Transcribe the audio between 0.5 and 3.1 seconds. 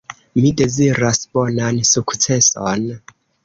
deziras bonan sukceson.